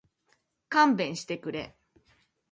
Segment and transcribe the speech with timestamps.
[0.67, 1.77] 勘弁してくれ